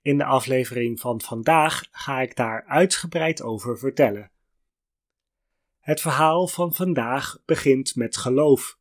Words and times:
In 0.02 0.18
de 0.18 0.24
aflevering 0.24 1.00
van 1.00 1.20
vandaag 1.20 1.84
ga 1.90 2.20
ik 2.20 2.36
daar 2.36 2.64
uitgebreid 2.66 3.42
over 3.42 3.78
vertellen. 3.78 4.30
Het 5.86 6.00
verhaal 6.00 6.48
van 6.48 6.74
vandaag 6.74 7.42
begint 7.44 7.96
met 7.96 8.16
geloof. 8.16 8.78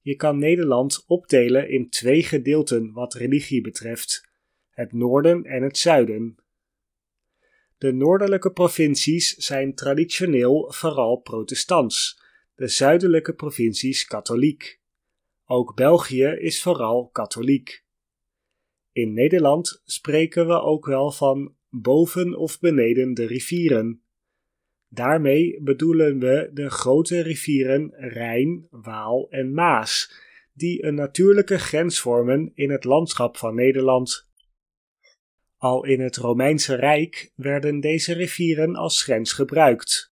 Je 0.00 0.16
kan 0.16 0.38
Nederland 0.38 1.04
opdelen 1.06 1.70
in 1.70 1.90
twee 1.90 2.22
gedeelten 2.22 2.92
wat 2.92 3.14
religie 3.14 3.60
betreft: 3.60 4.28
het 4.70 4.92
noorden 4.92 5.44
en 5.44 5.62
het 5.62 5.78
zuiden. 5.78 6.36
De 7.78 7.92
noordelijke 7.92 8.52
provincies 8.52 9.34
zijn 9.34 9.74
traditioneel 9.74 10.72
vooral 10.72 11.16
protestants, 11.16 12.22
de 12.54 12.68
zuidelijke 12.68 13.34
provincies 13.34 14.04
katholiek. 14.04 14.80
Ook 15.44 15.74
België 15.74 16.26
is 16.26 16.62
vooral 16.62 17.08
katholiek. 17.08 17.84
In 18.92 19.12
Nederland 19.12 19.82
spreken 19.84 20.46
we 20.46 20.60
ook 20.60 20.86
wel 20.86 21.12
van 21.12 21.54
boven 21.68 22.38
of 22.38 22.60
beneden 22.60 23.14
de 23.14 23.26
rivieren. 23.26 24.05
Daarmee 24.96 25.60
bedoelen 25.62 26.18
we 26.18 26.50
de 26.52 26.70
grote 26.70 27.20
rivieren 27.20 27.92
Rijn, 27.96 28.66
Waal 28.70 29.26
en 29.30 29.54
Maas, 29.54 30.12
die 30.52 30.84
een 30.84 30.94
natuurlijke 30.94 31.58
grens 31.58 32.00
vormen 32.00 32.52
in 32.54 32.70
het 32.70 32.84
landschap 32.84 33.36
van 33.36 33.54
Nederland. 33.54 34.28
Al 35.56 35.84
in 35.84 36.00
het 36.00 36.16
Romeinse 36.16 36.74
Rijk 36.74 37.32
werden 37.34 37.80
deze 37.80 38.12
rivieren 38.12 38.76
als 38.76 39.02
grens 39.02 39.32
gebruikt. 39.32 40.12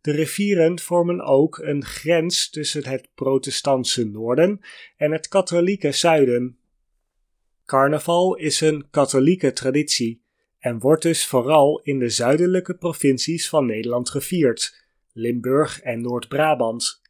De 0.00 0.12
rivieren 0.12 0.78
vormen 0.78 1.20
ook 1.20 1.58
een 1.58 1.84
grens 1.84 2.50
tussen 2.50 2.86
het 2.86 3.08
protestantse 3.14 4.04
noorden 4.04 4.60
en 4.96 5.12
het 5.12 5.28
katholieke 5.28 5.92
zuiden. 5.92 6.58
Carnaval 7.64 8.36
is 8.36 8.60
een 8.60 8.90
katholieke 8.90 9.52
traditie 9.52 10.24
en 10.58 10.78
wordt 10.78 11.02
dus 11.02 11.26
vooral 11.26 11.80
in 11.82 11.98
de 11.98 12.08
zuidelijke 12.08 12.74
provincies 12.74 13.48
van 13.48 13.66
Nederland 13.66 14.10
gevierd, 14.10 14.84
Limburg 15.12 15.80
en 15.80 16.00
Noord-Brabant. 16.00 17.02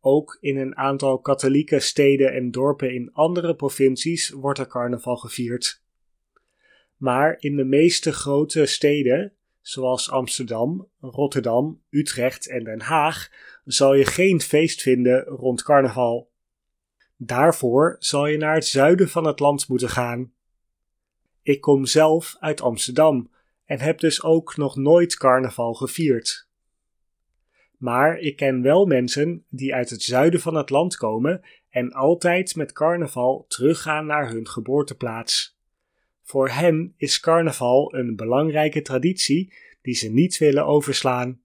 Ook 0.00 0.38
in 0.40 0.56
een 0.56 0.76
aantal 0.76 1.18
katholieke 1.18 1.80
steden 1.80 2.32
en 2.32 2.50
dorpen 2.50 2.94
in 2.94 3.12
andere 3.12 3.54
provincies 3.54 4.30
wordt 4.30 4.58
er 4.58 4.66
carnaval 4.66 5.16
gevierd. 5.16 5.82
Maar 6.96 7.36
in 7.38 7.56
de 7.56 7.64
meeste 7.64 8.12
grote 8.12 8.66
steden, 8.66 9.32
zoals 9.60 10.10
Amsterdam, 10.10 10.88
Rotterdam, 11.00 11.82
Utrecht 11.90 12.48
en 12.48 12.64
Den 12.64 12.80
Haag, 12.80 13.30
zal 13.64 13.94
je 13.94 14.04
geen 14.04 14.40
feest 14.40 14.82
vinden 14.82 15.24
rond 15.24 15.62
carnaval. 15.62 16.30
Daarvoor 17.16 17.96
zal 17.98 18.26
je 18.26 18.36
naar 18.36 18.54
het 18.54 18.66
zuiden 18.66 19.08
van 19.08 19.24
het 19.24 19.40
land 19.40 19.68
moeten 19.68 19.88
gaan. 19.88 20.33
Ik 21.44 21.60
kom 21.60 21.86
zelf 21.86 22.36
uit 22.40 22.60
Amsterdam 22.60 23.30
en 23.64 23.80
heb 23.80 23.98
dus 23.98 24.22
ook 24.22 24.56
nog 24.56 24.76
nooit 24.76 25.16
carnaval 25.16 25.74
gevierd. 25.74 26.48
Maar 27.76 28.18
ik 28.18 28.36
ken 28.36 28.62
wel 28.62 28.86
mensen 28.86 29.44
die 29.48 29.74
uit 29.74 29.90
het 29.90 30.02
zuiden 30.02 30.40
van 30.40 30.54
het 30.54 30.70
land 30.70 30.96
komen 30.96 31.42
en 31.70 31.92
altijd 31.92 32.56
met 32.56 32.72
carnaval 32.72 33.44
teruggaan 33.48 34.06
naar 34.06 34.30
hun 34.30 34.48
geboorteplaats. 34.48 35.58
Voor 36.22 36.48
hen 36.48 36.94
is 36.96 37.20
carnaval 37.20 37.94
een 37.94 38.16
belangrijke 38.16 38.82
traditie 38.82 39.52
die 39.82 39.94
ze 39.94 40.08
niet 40.08 40.38
willen 40.38 40.66
overslaan. 40.66 41.40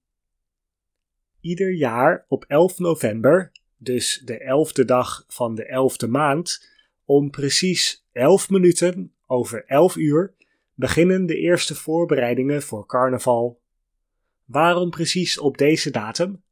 Ieder 1.42 1.74
jaar 1.74 2.26
op 2.28 2.46
11 2.48 2.80
november, 2.80 3.52
dus 3.78 4.22
de 4.26 4.38
elfde 4.38 4.86
dag 4.86 5.24
van 5.28 5.56
de 5.56 5.66
elfde 5.66 6.08
maand, 6.08 6.70
om 7.06 7.30
precies 7.30 8.06
11 8.12 8.50
minuten 8.50 9.14
over 9.30 9.66
11 9.66 9.96
uur 9.96 10.34
beginnen 10.74 11.26
de 11.26 11.38
eerste 11.38 11.76
voorbereidingen 11.76 12.62
voor 12.62 12.86
carnaval. 12.86 13.62
Waarom 14.46 14.90
precies 14.90 15.40
op 15.40 15.58
deze 15.58 15.92
datum? 15.92 16.44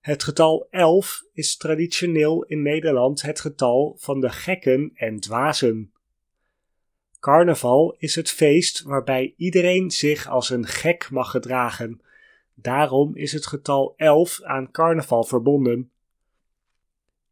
Het 0.00 0.22
getal 0.22 0.66
11 0.70 1.24
is 1.32 1.56
traditioneel 1.56 2.44
in 2.44 2.62
Nederland 2.62 3.22
het 3.22 3.40
getal 3.40 3.96
van 3.98 4.20
de 4.20 4.30
gekken 4.30 4.90
en 4.94 5.20
dwazen. 5.20 5.92
Carnaval 7.20 7.96
is 7.98 8.14
het 8.14 8.30
feest 8.30 8.82
waarbij 8.82 9.34
iedereen 9.36 9.90
zich 9.90 10.28
als 10.28 10.50
een 10.50 10.66
gek 10.66 11.10
mag 11.10 11.30
gedragen. 11.30 12.00
Daarom 12.54 13.16
is 13.16 13.32
het 13.32 13.46
getal 13.46 13.94
11 13.96 14.42
aan 14.42 14.70
carnaval 14.70 15.24
verbonden. 15.24 15.90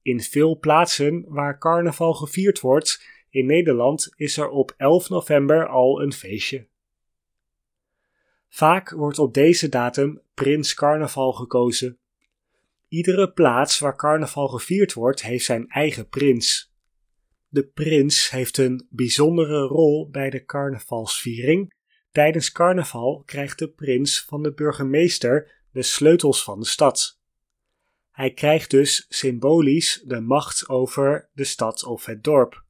In 0.03 0.21
veel 0.21 0.59
plaatsen 0.59 1.25
waar 1.29 1.59
carnaval 1.59 2.15
gevierd 2.15 2.61
wordt, 2.61 3.12
in 3.33 3.47
Nederland 3.47 4.13
is 4.17 4.37
er 4.37 4.49
op 4.49 4.75
11 4.77 5.09
november 5.09 5.69
al 5.69 6.03
een 6.03 6.13
feestje. 6.13 6.67
Vaak 8.49 8.91
wordt 8.91 9.19
op 9.19 9.35
deze 9.35 9.69
datum 9.69 10.21
Prins 10.35 10.75
Carnaval 10.75 11.33
gekozen. 11.33 11.99
Iedere 12.89 13.33
plaats 13.33 13.79
waar 13.79 13.97
carnaval 13.97 14.49
gevierd 14.49 14.93
wordt, 14.93 15.23
heeft 15.23 15.45
zijn 15.45 15.69
eigen 15.69 16.09
prins. 16.09 16.75
De 17.49 17.67
prins 17.67 18.31
heeft 18.31 18.59
een 18.59 18.87
bijzondere 18.91 19.61
rol 19.61 20.11
bij 20.11 20.31
de 20.31 20.45
carnavalsviering. 20.45 21.75
Tijdens 22.11 22.53
carnaval 22.53 23.23
krijgt 23.27 23.59
de 23.59 23.69
prins 23.69 24.25
van 24.25 24.43
de 24.43 24.53
burgemeester 24.53 25.65
de 25.71 25.83
sleutels 25.83 26.45
van 26.45 26.61
de 26.61 26.67
stad. 26.67 27.21
Hij 28.11 28.33
krijgt 28.33 28.71
dus 28.71 29.07
symbolisch 29.09 30.03
de 30.05 30.21
macht 30.21 30.69
over 30.69 31.31
de 31.33 31.45
stad 31.45 31.85
of 31.85 32.05
het 32.05 32.25
dorp. 32.25 32.65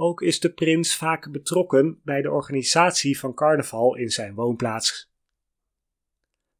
Ook 0.00 0.22
is 0.22 0.40
de 0.40 0.52
prins 0.52 0.96
vaak 0.96 1.30
betrokken 1.30 2.00
bij 2.04 2.22
de 2.22 2.30
organisatie 2.30 3.18
van 3.18 3.34
carnaval 3.34 3.96
in 3.96 4.10
zijn 4.10 4.34
woonplaats. 4.34 5.10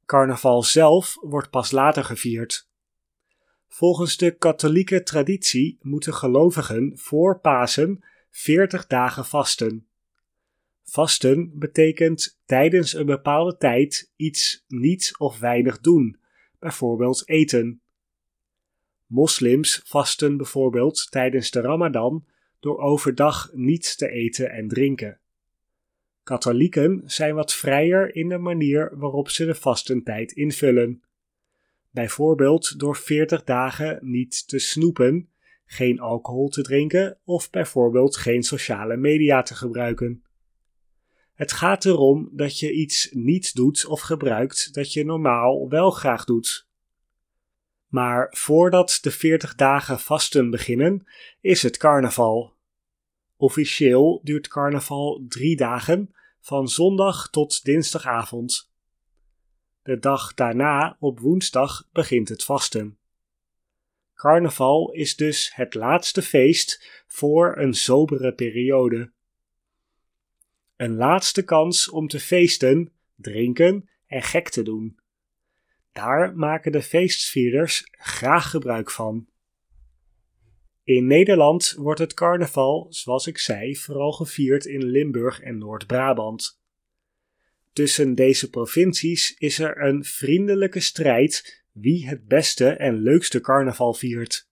Carnaval 0.06 0.62
zelf 0.62 1.16
wordt 1.20 1.50
pas 1.50 1.70
later 1.70 2.04
gevierd. 2.04 2.68
Volgens 3.68 4.16
de 4.16 4.30
katholieke 4.36 5.02
traditie 5.02 5.78
moeten 5.80 6.14
gelovigen 6.14 6.92
voor 6.98 7.40
Pasen 7.40 8.04
40 8.30 8.86
dagen 8.86 9.24
vasten. 9.24 9.86
Vasten 10.84 11.58
betekent 11.58 12.40
tijdens 12.44 12.92
een 12.92 13.06
bepaalde 13.06 13.56
tijd 13.56 14.12
iets 14.16 14.64
niet 14.68 15.14
of 15.18 15.38
weinig 15.38 15.80
doen, 15.80 16.18
bijvoorbeeld 16.58 17.28
eten. 17.28 17.80
Moslims 19.06 19.80
vasten 19.84 20.36
bijvoorbeeld 20.36 21.10
tijdens 21.10 21.50
de 21.50 21.60
Ramadan 21.60 22.26
door 22.60 22.78
overdag 22.78 23.50
niets 23.52 23.96
te 23.96 24.10
eten 24.10 24.50
en 24.50 24.68
drinken. 24.68 25.20
Katholieken 26.22 27.02
zijn 27.04 27.34
wat 27.34 27.54
vrijer 27.54 28.14
in 28.14 28.28
de 28.28 28.38
manier 28.38 28.98
waarop 28.98 29.28
ze 29.28 29.46
de 29.46 29.54
vastentijd 29.54 30.32
invullen. 30.32 31.02
Bijvoorbeeld 31.90 32.78
door 32.78 32.96
40 32.96 33.44
dagen 33.44 33.98
niet 34.00 34.48
te 34.48 34.58
snoepen, 34.58 35.28
geen 35.64 36.00
alcohol 36.00 36.48
te 36.48 36.62
drinken 36.62 37.18
of 37.24 37.50
bijvoorbeeld 37.50 38.16
geen 38.16 38.42
sociale 38.42 38.96
media 38.96 39.42
te 39.42 39.54
gebruiken. 39.54 40.22
Het 41.34 41.52
gaat 41.52 41.84
erom 41.84 42.28
dat 42.32 42.58
je 42.58 42.72
iets 42.72 43.08
niet 43.12 43.54
doet 43.54 43.86
of 43.86 44.00
gebruikt 44.00 44.74
dat 44.74 44.92
je 44.92 45.04
normaal 45.04 45.68
wel 45.68 45.90
graag 45.90 46.24
doet. 46.24 46.67
Maar 47.88 48.34
voordat 48.36 48.98
de 49.02 49.10
40 49.10 49.54
dagen 49.54 50.00
vasten 50.00 50.50
beginnen, 50.50 51.06
is 51.40 51.62
het 51.62 51.76
carnaval. 51.76 52.54
Officieel 53.36 54.20
duurt 54.22 54.48
carnaval 54.48 55.24
drie 55.28 55.56
dagen, 55.56 56.14
van 56.40 56.68
zondag 56.68 57.30
tot 57.30 57.64
dinsdagavond. 57.64 58.70
De 59.82 59.98
dag 59.98 60.34
daarna, 60.34 60.96
op 61.00 61.20
woensdag, 61.20 61.88
begint 61.92 62.28
het 62.28 62.44
vasten. 62.44 62.98
Carnaval 64.14 64.92
is 64.92 65.16
dus 65.16 65.54
het 65.54 65.74
laatste 65.74 66.22
feest 66.22 67.02
voor 67.06 67.56
een 67.56 67.74
sobere 67.74 68.34
periode. 68.34 69.12
Een 70.76 70.96
laatste 70.96 71.42
kans 71.44 71.90
om 71.90 72.08
te 72.08 72.20
feesten, 72.20 72.92
drinken 73.14 73.88
en 74.06 74.22
gek 74.22 74.48
te 74.48 74.62
doen. 74.62 74.97
Daar 75.92 76.36
maken 76.36 76.72
de 76.72 76.82
feestvierders 76.82 77.88
graag 77.90 78.50
gebruik 78.50 78.90
van. 78.90 79.26
In 80.84 81.06
Nederland 81.06 81.74
wordt 81.78 82.00
het 82.00 82.14
carnaval, 82.14 82.86
zoals 82.90 83.26
ik 83.26 83.38
zei, 83.38 83.76
vooral 83.76 84.12
gevierd 84.12 84.64
in 84.64 84.84
Limburg 84.84 85.40
en 85.40 85.58
Noord-Brabant. 85.58 86.60
Tussen 87.72 88.14
deze 88.14 88.50
provincies 88.50 89.34
is 89.38 89.58
er 89.58 89.82
een 89.82 90.04
vriendelijke 90.04 90.80
strijd 90.80 91.64
wie 91.72 92.08
het 92.08 92.26
beste 92.26 92.68
en 92.68 92.94
leukste 92.94 93.40
carnaval 93.40 93.94
viert. 93.94 94.48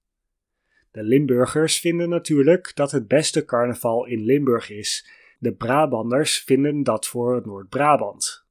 De 0.91 1.03
Limburgers 1.03 1.79
vinden 1.79 2.09
natuurlijk 2.09 2.73
dat 2.75 2.91
het 2.91 3.09
beste 3.09 3.45
carnaval 3.45 4.07
in 4.07 4.25
Limburg 4.25 4.71
is. 4.71 5.11
De 5.39 5.55
Brabanders 5.55 6.39
vinden 6.39 6.83
dat 6.83 7.07
voor 7.07 7.43
Noord-Brabant. 7.45 8.46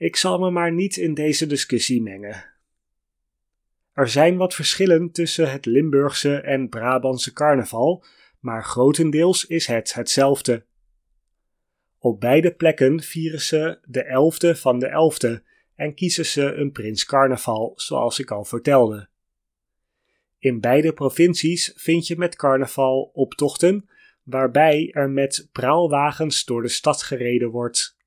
Ik 0.00 0.16
zal 0.16 0.38
me 0.38 0.50
maar 0.50 0.72
niet 0.72 0.96
in 0.96 1.14
deze 1.14 1.46
discussie 1.46 2.02
mengen. 2.02 2.44
Er 3.92 4.08
zijn 4.08 4.36
wat 4.36 4.54
verschillen 4.54 5.10
tussen 5.10 5.50
het 5.50 5.66
Limburgse 5.66 6.40
en 6.40 6.68
Brabantse 6.68 7.32
carnaval, 7.32 8.04
maar 8.38 8.64
grotendeels 8.64 9.46
is 9.46 9.66
het 9.66 9.94
hetzelfde. 9.94 10.64
Op 11.98 12.20
beide 12.20 12.54
plekken 12.54 13.02
vieren 13.02 13.40
ze 13.40 13.78
de 13.84 14.02
elfde 14.02 14.56
van 14.56 14.78
de 14.78 14.86
elfde 14.86 15.42
en 15.74 15.94
kiezen 15.94 16.26
ze 16.26 16.52
een 16.54 16.72
prins 16.72 17.04
carnaval, 17.04 17.72
zoals 17.76 18.18
ik 18.18 18.30
al 18.30 18.44
vertelde. 18.44 19.08
In 20.38 20.60
beide 20.60 20.92
provincies 20.92 21.72
vind 21.76 22.06
je 22.06 22.16
met 22.16 22.36
carnaval 22.36 23.10
optochten, 23.12 23.88
waarbij 24.22 24.90
er 24.92 25.10
met 25.10 25.48
praalwagens 25.52 26.44
door 26.44 26.62
de 26.62 26.68
stad 26.68 27.02
gereden 27.02 27.50
wordt. 27.50 27.98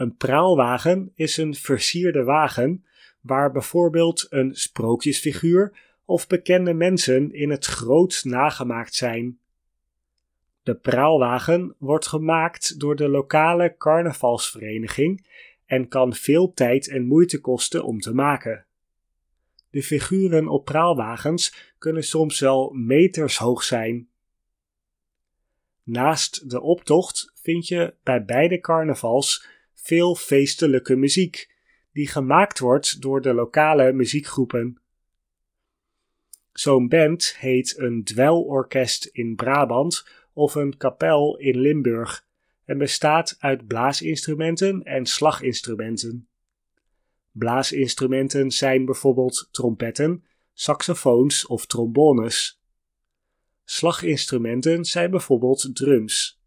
Een 0.00 0.16
praalwagen 0.16 1.12
is 1.14 1.36
een 1.36 1.54
versierde 1.54 2.24
wagen 2.24 2.84
waar 3.20 3.52
bijvoorbeeld 3.52 4.26
een 4.30 4.54
sprookjesfiguur 4.54 5.78
of 6.04 6.26
bekende 6.26 6.74
mensen 6.74 7.32
in 7.32 7.50
het 7.50 7.64
groot 7.64 8.20
nagemaakt 8.24 8.94
zijn. 8.94 9.38
De 10.62 10.74
praalwagen 10.74 11.74
wordt 11.78 12.06
gemaakt 12.06 12.80
door 12.80 12.96
de 12.96 13.08
lokale 13.08 13.74
carnavalsvereniging 13.76 15.26
en 15.66 15.88
kan 15.88 16.14
veel 16.14 16.52
tijd 16.52 16.88
en 16.88 17.06
moeite 17.06 17.40
kosten 17.40 17.84
om 17.84 18.00
te 18.00 18.14
maken. 18.14 18.66
De 19.70 19.82
figuren 19.82 20.48
op 20.48 20.64
praalwagens 20.64 21.72
kunnen 21.78 22.04
soms 22.04 22.40
wel 22.40 22.70
meters 22.70 23.36
hoog 23.36 23.62
zijn. 23.62 24.08
Naast 25.82 26.50
de 26.50 26.60
optocht 26.60 27.32
vind 27.34 27.68
je 27.68 27.94
bij 28.02 28.24
beide 28.24 28.60
carnavals 28.60 29.58
veel 29.82 30.14
feestelijke 30.14 30.96
muziek, 30.96 31.50
die 31.92 32.08
gemaakt 32.08 32.58
wordt 32.58 33.02
door 33.02 33.20
de 33.20 33.34
lokale 33.34 33.92
muziekgroepen. 33.92 34.80
Zo'n 36.52 36.88
band 36.88 37.36
heet 37.38 37.78
een 37.78 38.04
dweilorkest 38.04 39.04
in 39.04 39.36
Brabant 39.36 40.06
of 40.32 40.54
een 40.54 40.76
kapel 40.76 41.36
in 41.38 41.58
Limburg 41.58 42.26
en 42.64 42.78
bestaat 42.78 43.36
uit 43.38 43.66
blaasinstrumenten 43.66 44.82
en 44.82 45.06
slaginstrumenten. 45.06 46.28
Blaasinstrumenten 47.32 48.50
zijn 48.50 48.84
bijvoorbeeld 48.84 49.48
trompetten, 49.50 50.24
saxofoons 50.52 51.46
of 51.46 51.66
trombones. 51.66 52.60
Slaginstrumenten 53.64 54.84
zijn 54.84 55.10
bijvoorbeeld 55.10 55.70
drums. 55.72 56.39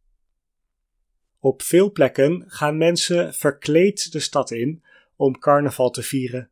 Op 1.44 1.62
veel 1.62 1.92
plekken 1.92 2.44
gaan 2.48 2.78
mensen 2.78 3.34
verkleed 3.34 4.12
de 4.12 4.20
stad 4.20 4.52
in 4.52 4.84
om 5.16 5.40
carnaval 5.40 5.90
te 5.90 6.04
vieren. 6.04 6.50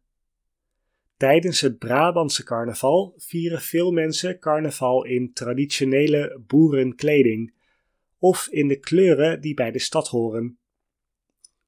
Tijdens 1.17 1.61
het 1.61 1.77
Brabantse 1.77 2.43
carnaval 2.43 3.13
vieren 3.17 3.61
veel 3.61 3.91
mensen 3.91 4.39
carnaval 4.39 5.05
in 5.05 5.33
traditionele 5.33 6.41
boerenkleding 6.47 7.53
of 8.19 8.47
in 8.47 8.67
de 8.67 8.79
kleuren 8.79 9.41
die 9.41 9.53
bij 9.53 9.71
de 9.71 9.79
stad 9.79 10.07
horen. 10.07 10.57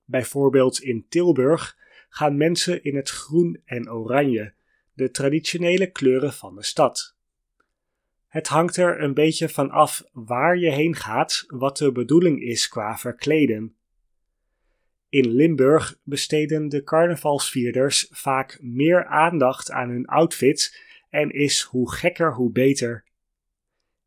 Bijvoorbeeld 0.05 0.81
in 0.81 1.05
Tilburg 1.09 1.77
gaan 2.09 2.37
mensen 2.37 2.83
in 2.83 2.95
het 2.95 3.09
groen 3.09 3.61
en 3.65 3.91
oranje, 3.91 4.53
de 4.93 5.11
traditionele 5.11 5.91
kleuren 5.91 6.33
van 6.33 6.55
de 6.55 6.63
stad. 6.63 7.15
Het 8.33 8.47
hangt 8.47 8.77
er 8.77 9.01
een 9.01 9.13
beetje 9.13 9.49
van 9.49 9.69
af 9.69 10.03
waar 10.11 10.57
je 10.57 10.71
heen 10.71 10.95
gaat, 10.95 11.43
wat 11.47 11.77
de 11.77 11.91
bedoeling 11.91 12.41
is 12.41 12.67
qua 12.67 12.97
verkleden. 12.97 13.75
In 15.09 15.31
Limburg 15.31 15.99
besteden 16.03 16.69
de 16.69 16.83
carnavalsvierders 16.83 18.07
vaak 18.11 18.59
meer 18.61 19.05
aandacht 19.05 19.71
aan 19.71 19.89
hun 19.89 20.05
outfit 20.05 20.79
en 21.09 21.29
is 21.29 21.61
hoe 21.61 21.91
gekker 21.91 22.33
hoe 22.33 22.51
beter. 22.51 23.03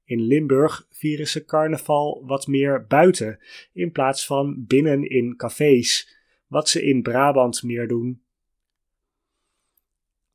In 0.05 0.21
Limburg 0.21 0.87
vieren 0.91 1.29
ze 1.29 1.45
carnaval 1.45 2.23
wat 2.27 2.47
meer 2.47 2.87
buiten 2.87 3.39
in 3.73 3.93
plaats 3.93 4.27
van 4.27 4.65
binnen 4.67 5.09
in 5.09 5.37
cafés, 5.37 6.17
wat 6.47 6.69
ze 6.69 6.83
in 6.83 7.03
Brabant 7.03 7.63
meer 7.63 7.89
doen. 7.89 8.26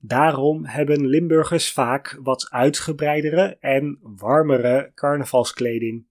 Daarom 0.03 0.65
hebben 0.65 1.07
Limburgers 1.07 1.71
vaak 1.71 2.19
wat 2.21 2.49
uitgebreidere 2.49 3.57
en 3.59 3.99
warmere 4.01 4.91
carnavalskleding. 4.95 6.05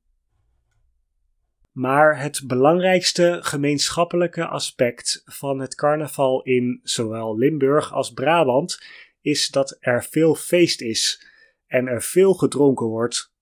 Maar 1.73 2.21
het 2.21 2.43
belangrijkste 2.47 3.39
gemeenschappelijke 3.41 4.47
aspect 4.47 5.23
van 5.25 5.59
het 5.59 5.75
carnaval 5.75 6.43
in 6.43 6.81
zowel 6.83 7.39
Limburg 7.39 7.93
als 7.93 8.13
Brabant 8.13 8.83
is 9.21 9.49
dat 9.49 9.77
er 9.81 10.05
veel 10.05 10.35
feest 10.35 10.81
is 10.81 11.27
en 11.67 11.87
er 11.87 12.03
veel 12.03 12.35
gedronken 12.35 12.87
wordt. 12.87 13.33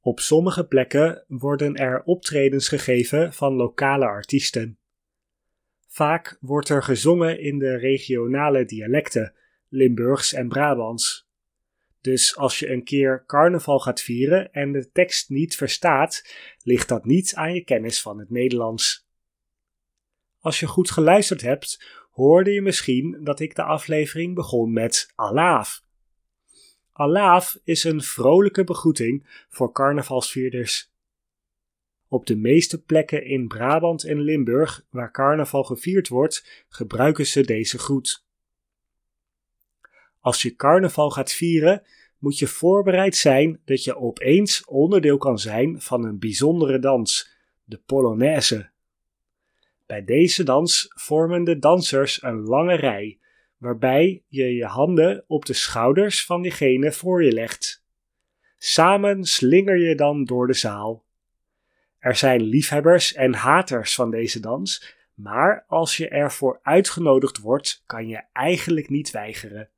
Op 0.00 0.20
sommige 0.20 0.66
plekken 0.66 1.24
worden 1.28 1.76
er 1.76 2.02
optredens 2.02 2.68
gegeven 2.68 3.32
van 3.32 3.52
lokale 3.52 4.04
artiesten. 4.04 4.79
Vaak 5.92 6.36
wordt 6.40 6.68
er 6.68 6.82
gezongen 6.82 7.40
in 7.40 7.58
de 7.58 7.76
regionale 7.76 8.64
dialecten, 8.64 9.34
Limburgs 9.68 10.32
en 10.32 10.48
Brabants. 10.48 11.28
Dus 12.00 12.36
als 12.36 12.58
je 12.58 12.70
een 12.70 12.84
keer 12.84 13.24
carnaval 13.26 13.78
gaat 13.78 14.00
vieren 14.00 14.52
en 14.52 14.72
de 14.72 14.90
tekst 14.90 15.28
niet 15.28 15.56
verstaat, 15.56 16.34
ligt 16.62 16.88
dat 16.88 17.04
niet 17.04 17.34
aan 17.34 17.54
je 17.54 17.64
kennis 17.64 18.02
van 18.02 18.18
het 18.18 18.30
Nederlands. 18.30 19.08
Als 20.38 20.60
je 20.60 20.66
goed 20.66 20.90
geluisterd 20.90 21.40
hebt, 21.40 21.84
hoorde 22.10 22.50
je 22.50 22.62
misschien 22.62 23.18
dat 23.24 23.40
ik 23.40 23.54
de 23.54 23.62
aflevering 23.62 24.34
begon 24.34 24.72
met 24.72 25.12
Alaaf. 25.14 25.82
Alaaf 26.92 27.58
is 27.64 27.84
een 27.84 28.02
vrolijke 28.02 28.64
begroeting 28.64 29.44
voor 29.48 29.72
carnavalsvierders. 29.72 30.89
Op 32.12 32.26
de 32.26 32.36
meeste 32.36 32.82
plekken 32.82 33.24
in 33.24 33.48
Brabant 33.48 34.04
en 34.04 34.20
Limburg 34.20 34.86
waar 34.90 35.10
carnaval 35.10 35.64
gevierd 35.64 36.08
wordt, 36.08 36.64
gebruiken 36.68 37.26
ze 37.26 37.40
deze 37.40 37.78
groet. 37.78 38.24
Als 40.20 40.42
je 40.42 40.56
carnaval 40.56 41.10
gaat 41.10 41.32
vieren, 41.32 41.82
moet 42.18 42.38
je 42.38 42.46
voorbereid 42.46 43.16
zijn 43.16 43.60
dat 43.64 43.84
je 43.84 43.96
opeens 43.96 44.64
onderdeel 44.64 45.18
kan 45.18 45.38
zijn 45.38 45.80
van 45.80 46.04
een 46.04 46.18
bijzondere 46.18 46.78
dans, 46.78 47.30
de 47.64 47.80
Polonaise. 47.86 48.70
Bij 49.86 50.04
deze 50.04 50.42
dans 50.42 50.92
vormen 50.94 51.44
de 51.44 51.58
dansers 51.58 52.22
een 52.22 52.40
lange 52.40 52.74
rij, 52.74 53.18
waarbij 53.56 54.22
je 54.28 54.54
je 54.54 54.66
handen 54.66 55.24
op 55.26 55.46
de 55.46 55.52
schouders 55.52 56.24
van 56.24 56.42
diegene 56.42 56.92
voor 56.92 57.24
je 57.24 57.32
legt. 57.32 57.84
Samen 58.58 59.24
slinger 59.24 59.78
je 59.78 59.94
dan 59.94 60.24
door 60.24 60.46
de 60.46 60.54
zaal. 60.54 61.08
Er 62.00 62.16
zijn 62.16 62.42
liefhebbers 62.42 63.14
en 63.14 63.34
haters 63.34 63.94
van 63.94 64.10
deze 64.10 64.40
dans, 64.40 64.94
maar 65.14 65.64
als 65.66 65.96
je 65.96 66.08
ervoor 66.08 66.60
uitgenodigd 66.62 67.38
wordt, 67.38 67.82
kan 67.86 68.08
je 68.08 68.22
eigenlijk 68.32 68.88
niet 68.88 69.10
weigeren. 69.10 69.68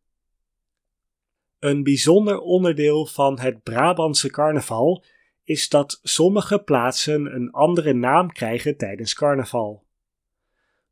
Een 1.59 1.83
bijzonder 1.83 2.41
onderdeel 2.41 3.07
van 3.07 3.41
het 3.41 3.63
Brabantse 3.63 4.31
carnaval 4.31 5.05
is 5.45 5.69
dat 5.69 6.01
sommige 6.03 6.59
plaatsen 6.59 7.35
een 7.35 7.51
andere 7.51 7.93
naam 7.93 8.33
krijgen 8.33 8.77
tijdens 8.77 9.15
carnaval. 9.15 9.85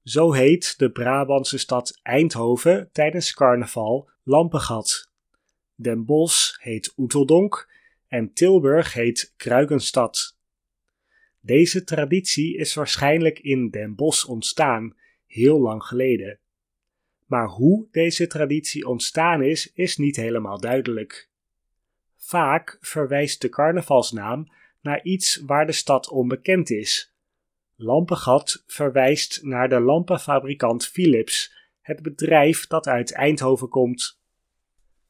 Zo 0.03 0.33
heet 0.33 0.79
de 0.79 0.91
Brabantse 0.91 1.59
stad 1.59 1.99
Eindhoven 2.03 2.89
tijdens 2.93 3.35
carnaval 3.35 4.11
Lampengat. 4.23 5.11
Den 5.75 6.05
Bosch 6.05 6.63
heet 6.63 6.93
Oeteldonk 6.97 7.71
en 8.09 8.33
Tilburg 8.33 8.93
heet 8.93 9.35
Kruikenstad. 9.37 10.39
Deze 11.41 11.85
traditie 11.85 12.57
is 12.57 12.75
waarschijnlijk 12.75 13.39
in 13.39 13.71
Den 13.71 13.95
Bosch 13.95 14.27
ontstaan, 14.27 14.97
heel 15.27 15.61
lang 15.61 15.83
geleden. 15.83 16.39
Maar 17.27 17.49
hoe 17.49 17.87
deze 17.91 18.27
traditie 18.27 18.87
ontstaan 18.87 19.43
is, 19.43 19.73
is 19.73 19.97
niet 19.97 20.17
helemaal 20.17 20.61
duidelijk. 20.61 21.29
Vaak 22.17 22.79
verwijst 22.81 23.41
de 23.41 23.49
carnavalsnaam 23.49 24.53
naar 24.81 25.03
iets 25.03 25.37
waar 25.47 25.67
de 25.67 25.73
stad 25.73 26.09
onbekend 26.09 26.71
is. 26.71 27.15
Lampengat 27.77 28.65
verwijst 28.67 29.43
naar 29.43 29.69
de 29.69 29.81
lampenfabrikant 29.81 30.87
Philips, 30.87 31.53
het 31.81 32.03
bedrijf 32.03 32.67
dat 32.67 32.87
uit 32.87 33.13
Eindhoven 33.13 33.69
komt. 33.69 34.21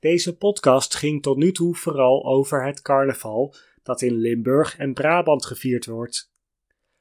Deze 0.01 0.37
podcast 0.37 0.95
ging 0.95 1.23
tot 1.23 1.37
nu 1.37 1.53
toe 1.53 1.75
vooral 1.75 2.25
over 2.25 2.67
het 2.67 2.83
carnaval 2.83 3.55
dat 3.83 4.03
in 4.03 4.15
Limburg 4.15 4.79
en 4.79 4.93
Brabant 4.93 5.47
gevierd 5.47 5.87
wordt. 5.87 6.33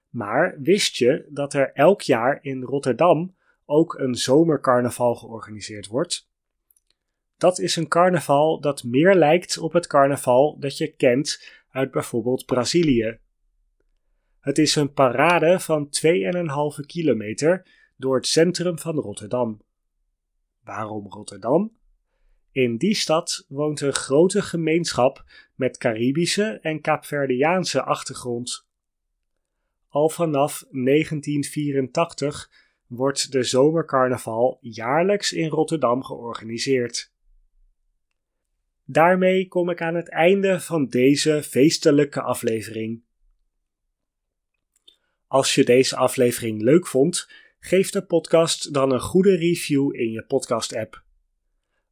Maar 0.10 0.58
wist 0.62 0.96
je 0.96 1.26
dat 1.30 1.54
er 1.54 1.74
elk 1.74 2.02
jaar 2.02 2.40
in 2.42 2.64
Rotterdam 2.64 3.36
ook 3.66 4.00
een 4.00 4.16
zomercarnaval 4.16 5.16
georganiseerd 5.16 5.88
wordt? 5.88 6.30
Dat 7.38 7.60
is 7.60 7.76
een 7.76 7.88
carnaval 7.88 8.60
dat 8.60 8.84
meer 8.84 9.16
lijkt 9.16 9.58
op 9.58 9.74
het 9.74 9.88
carnaval 9.88 10.60
dat 10.60 10.78
je 10.78 10.88
kent 10.96 11.52
uit 11.72 11.92
bijvoorbeeld 11.92 12.46
Brazilië. 12.46 13.20
Het 14.40 14.58
is 14.58 14.76
een 14.76 14.94
parade 14.94 15.60
van 15.60 15.90
2,5 16.80 16.86
kilometer 16.86 17.66
door 17.98 18.16
het 18.16 18.28
centrum 18.28 18.80
van 18.80 18.96
Rotterdam. 18.96 19.62
Waarom 20.64 21.08
Rotterdam? 21.08 21.78
In 22.52 22.78
die 22.78 22.96
stad 22.96 23.46
woont 23.48 23.82
een 23.82 23.94
grote 23.94 24.42
gemeenschap 24.42 25.24
met 25.56 25.78
Caribische 25.78 26.60
en 26.62 26.82
Kaapverdiaanse 26.82 27.84
achtergrond. 27.84 28.68
Al 29.88 30.10
vanaf 30.10 30.64
1984 30.72 32.52
wordt 32.88 33.32
de 33.32 33.44
zomercarnaval 33.44 34.58
jaarlijks 34.62 35.34
in 35.34 35.50
Rotterdam 35.50 36.04
georganiseerd. 36.04 37.12
Daarmee 38.86 39.48
kom 39.48 39.70
ik 39.70 39.82
aan 39.82 39.96
het 39.96 40.10
einde 40.10 40.60
van 40.60 40.88
deze 40.88 41.44
feestelijke 41.44 42.22
aflevering. 42.22 43.04
Als 45.28 45.56
je 45.56 45.66
deze 45.66 45.96
aflevering 45.96 46.62
leuk 46.62 46.88
vond, 46.88 47.30
geef 47.60 47.90
de 47.90 48.06
podcast 48.06 48.74
dan 48.74 48.92
een 48.92 49.02
goede 49.02 49.36
review 49.36 49.96
in 49.96 50.12
je 50.12 50.24
podcast-app. 50.24 51.08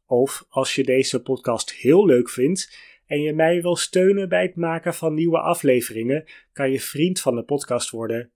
Of 0.08 0.46
als 0.50 0.76
je 0.76 0.84
deze 0.84 1.22
podcast 1.22 1.74
heel 1.74 2.06
leuk 2.06 2.30
vindt 2.30 2.78
en 3.06 3.22
je 3.22 3.34
mij 3.34 3.62
wil 3.62 3.76
steunen 3.76 4.30
bij 4.30 4.42
het 4.42 4.56
maken 4.56 4.94
van 4.94 5.14
nieuwe 5.14 5.40
afleveringen, 5.40 6.26
kan 6.54 6.72
je 6.72 6.80
vriend 6.80 7.20
van 7.20 7.36
de 7.36 7.44
podcast 7.44 7.90
worden. 7.90 8.32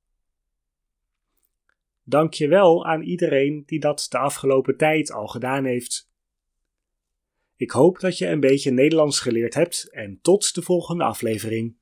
Dank 2.02 2.35
je 2.35 2.49
wel 2.49 2.87
aan 2.87 3.02
iedereen 3.02 3.62
die 3.66 3.80
dat 3.80 4.06
de 4.08 4.18
afgelopen 4.18 4.76
tijd 4.76 5.12
al 5.12 5.26
gedaan 5.26 5.64
heeft. 5.64 6.11
Ik 7.56 7.70
hoop 7.70 8.00
dat 8.00 8.18
je 8.18 8.26
een 8.26 8.40
beetje 8.40 8.70
Nederlands 8.70 9.20
geleerd 9.20 9.54
hebt 9.54 9.88
en 9.90 10.18
tot 10.23 10.54
de 10.54 10.62
volgende 10.62 11.04
aflevering. 11.04 11.76